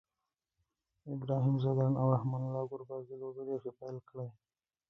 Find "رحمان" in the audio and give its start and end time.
2.15-2.41